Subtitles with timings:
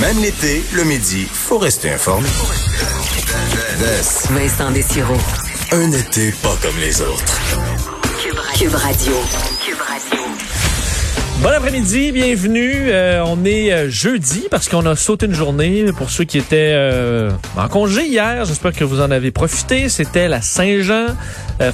[0.00, 2.28] Même l'été, le midi, faut rester informé.
[4.30, 5.14] Vincent Desiro.
[5.72, 7.40] Un été pas comme les autres.
[8.58, 9.14] Cube Radio.
[9.64, 10.20] Cube Radio.
[11.42, 12.90] Bon après-midi, bienvenue.
[12.90, 16.72] Euh, on est euh, jeudi parce qu'on a sauté une journée pour ceux qui étaient
[16.74, 18.46] euh, en congé hier.
[18.46, 19.90] J'espère que vous en avez profité.
[19.90, 21.08] C'était la Saint-Jean.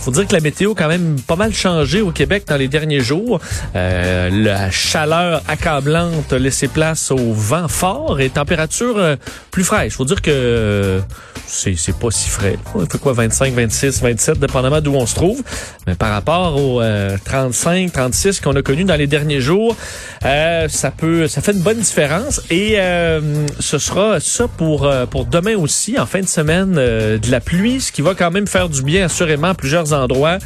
[0.00, 2.68] faut dire que la météo a quand même pas mal changé au Québec dans les
[2.68, 3.40] derniers jours.
[3.74, 9.16] la chaleur accablante a laissé place au vent fort et température
[9.52, 9.94] plus fraîche.
[9.94, 11.00] Faut dire que
[11.46, 12.56] c'est pas si frais.
[12.78, 15.42] Il fait quoi 25, 26, 27 dépendamment d'où on se trouve.
[15.86, 16.82] Mais par rapport aux
[17.24, 19.76] 35, 36 qu'on a connus dans les derniers jours
[20.24, 22.40] euh, ça peut, ça fait une bonne différence.
[22.50, 27.30] Et euh, ce sera ça pour euh, pour demain aussi, en fin de semaine, de
[27.30, 30.38] la pluie, ce qui va quand même faire du bien assurément à plusieurs endroits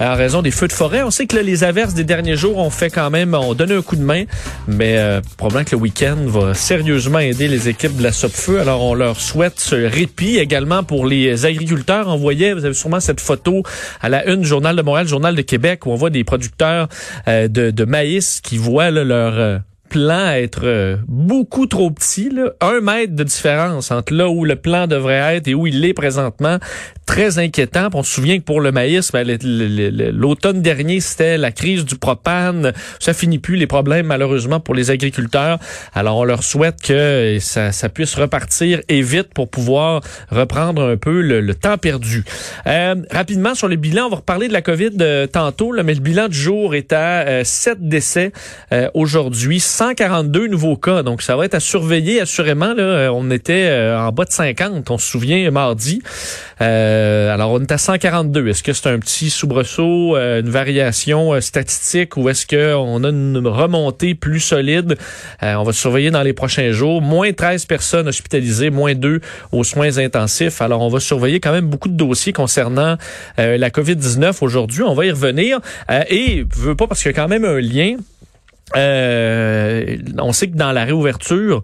[0.00, 1.02] en raison des feux de forêt.
[1.02, 3.82] On sait que les averses des derniers jours ont fait quand même, ont donné un
[3.82, 4.24] coup de main,
[4.66, 8.60] mais probablement que le week-end va sérieusement aider les équipes de la Sopfeu.
[8.60, 12.08] Alors on leur souhaite ce répit également pour les agriculteurs.
[12.08, 13.62] On voyait, vous avez sûrement cette photo
[14.00, 16.88] à la une Journal de Montréal, Journal de Québec, où on voit des producteurs
[17.26, 19.58] de, de maïs qui voient leur euh,
[19.92, 22.52] plan être euh, beaucoup trop petit, là.
[22.62, 25.92] un mètre de différence entre là où le plan devrait être et où il est
[25.92, 26.58] présentement
[27.04, 27.88] très inquiétant.
[27.92, 29.26] on se souvient que pour le maïs, ben,
[30.14, 32.72] l'automne dernier, c'était la crise du propane.
[33.00, 35.58] Ça finit plus les problèmes, malheureusement, pour les agriculteurs.
[35.92, 40.96] Alors, on leur souhaite que ça, ça puisse repartir et vite pour pouvoir reprendre un
[40.96, 42.24] peu le, temps perdu.
[42.66, 45.92] Euh, rapidement, sur le bilan, on va reparler de la COVID euh, tantôt, là, mais
[45.92, 48.32] le bilan du jour est à euh, 7 décès
[48.72, 51.02] euh, aujourd'hui, 142 nouveaux cas.
[51.02, 52.72] Donc, ça va être à surveiller, assurément.
[52.72, 56.02] Là, euh, on était en bas de 50, on se souvient, mardi.
[56.62, 58.48] Euh, alors, on est à 142.
[58.48, 63.08] Est-ce que c'est un petit soubresaut, euh, une variation euh, statistique ou est-ce qu'on a
[63.08, 64.96] une remontée plus solide?
[65.42, 67.02] on va surveiller dans les prochains jours.
[67.02, 70.62] Moins 13 personnes hospitalisées, moins 2 aux soins intensifs.
[70.62, 72.96] Alors, on va surveiller quand même beaucoup de dossiers concernant
[73.38, 74.82] la COVID-19 aujourd'hui.
[74.82, 75.58] On va y revenir.
[76.08, 77.96] et, veux pas parce qu'il y a quand même un lien
[78.76, 81.62] euh, on sait que dans la réouverture,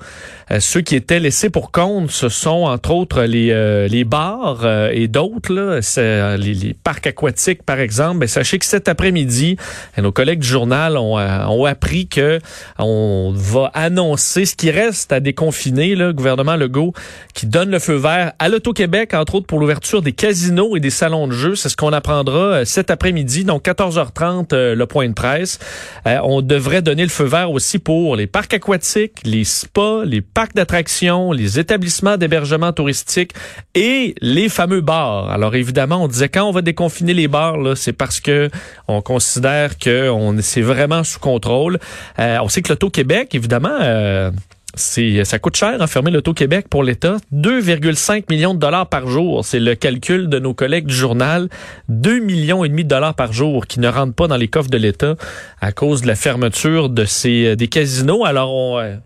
[0.51, 4.67] euh, ceux qui étaient laissés pour compte, ce sont entre autres les, euh, les bars
[4.93, 8.19] et d'autres, là, les, les, parcs aquatiques par exemple.
[8.19, 9.57] Ben, sachez que cet après-midi,
[9.97, 12.41] nos collègues du journal ont, ont appris que
[12.79, 16.93] on va annoncer ce qui reste à déconfiner, le gouvernement Legault,
[17.35, 20.91] qui donne le feu vert à l'Auto-Québec, entre autres pour l'ouverture des casinos et des
[20.91, 21.55] salons de jeux.
[21.55, 25.59] C'est ce qu'on apprendra cet après-midi, donc 14h30, le point de presse.
[26.05, 30.55] on devrait donner le feu vert aussi pour les parcs aquatiques, les spas, les parcs
[30.55, 33.33] d'attractions, les établissements d'hébergement touristique
[33.75, 35.31] et les fameux bars.
[35.31, 38.51] Alors évidemment, on disait quand on va déconfiner les bars, c'est parce que
[38.87, 41.79] on considère que on c'est vraiment sous contrôle.
[42.19, 44.31] Euh, on sait que l'Auto-Québec, évidemment, euh,
[44.75, 47.17] c'est ça coûte cher enfermer l'Auto-Québec pour l'État.
[47.33, 49.45] 2,5 millions de dollars par jour.
[49.45, 51.49] C'est le calcul de nos collègues du journal.
[51.89, 54.71] 2 millions et demi de dollars par jour qui ne rentrent pas dans les coffres
[54.71, 55.17] de l'État
[55.61, 58.25] à cause de la fermeture de ces euh, des casinos.
[58.25, 58.97] Alors on euh,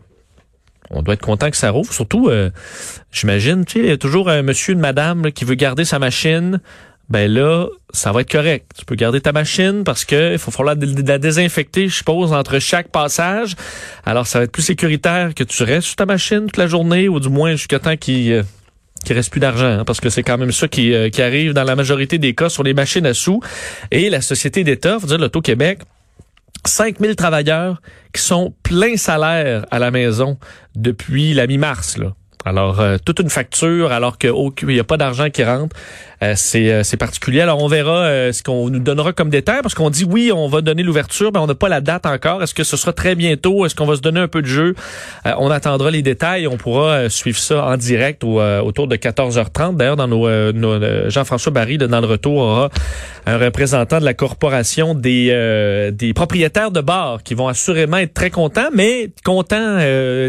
[0.90, 1.92] on doit être content que ça rouvre.
[1.92, 2.50] Surtout, euh,
[3.10, 5.98] j'imagine, tu sais, il y a toujours un monsieur, une madame qui veut garder sa
[5.98, 6.60] machine
[7.08, 8.72] ben là, ça va être correct.
[8.78, 12.58] Tu peux garder ta machine parce que il faut falloir la désinfecter, je suppose, entre
[12.58, 13.54] chaque passage.
[14.04, 17.08] Alors, ça va être plus sécuritaire que tu restes sur ta machine toute la journée,
[17.08, 18.42] ou du moins jusqu'à temps qu'il euh,
[19.10, 21.76] reste plus d'argent, hein, parce que c'est quand même ça qui, euh, arrive dans la
[21.76, 23.40] majorité des cas sur les machines à sous.
[23.90, 25.80] Et la société d'État, faut dire l'Auto-Québec,
[26.64, 27.82] 5000 travailleurs
[28.14, 30.38] qui sont plein salaire à la maison
[30.76, 31.98] depuis la mi-mars.
[31.98, 32.14] Là.
[32.44, 34.32] Alors, euh, toute une facture alors qu'il
[34.69, 35.76] n'y a pas d'argent qui rentre.
[36.22, 37.41] Euh, euh, c'est particulier.
[37.41, 40.48] Alors, on verra euh, ce qu'on nous donnera comme détail parce qu'on dit oui, on
[40.48, 42.42] va donner l'ouverture, mais on n'a pas la date encore.
[42.42, 43.66] Est-ce que ce sera très bientôt?
[43.66, 44.75] Est-ce qu'on va se donner un peu de jeu?
[45.25, 46.47] on attendra les détails.
[46.47, 49.76] On pourra suivre ça en direct autour de 14h30.
[49.76, 52.70] D'ailleurs, dans nos, Jean-François Barry, dans le retour, aura
[53.26, 58.31] un représentant de la corporation des, des propriétaires de bars qui vont assurément être très
[58.31, 59.78] contents, mais contents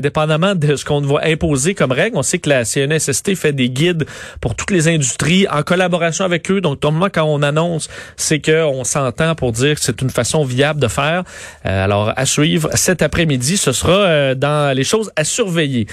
[0.02, 2.03] dépendamment de ce qu'on va imposer comme règle.
[2.14, 4.06] On sait que la CNSST fait des guides
[4.42, 6.62] pour toutes les industries en collaboration avec eux.
[6.62, 10.80] Donc, normalement, quand on annonce, c'est qu'on s'entend pour dire que c'est une façon viable
[10.80, 11.24] de faire.
[11.66, 15.88] Euh, alors, à suivre cet après-midi, ce sera euh, dans les choses à surveiller.